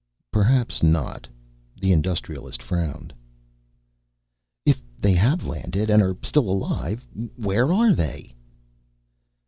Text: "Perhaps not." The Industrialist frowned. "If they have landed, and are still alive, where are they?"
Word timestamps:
"Perhaps 0.31 0.81
not." 0.81 1.27
The 1.79 1.91
Industrialist 1.91 2.63
frowned. 2.63 3.13
"If 4.65 4.81
they 4.97 5.13
have 5.13 5.45
landed, 5.45 5.91
and 5.91 6.01
are 6.01 6.17
still 6.23 6.49
alive, 6.49 7.05
where 7.35 7.71
are 7.71 7.93
they?" 7.93 8.33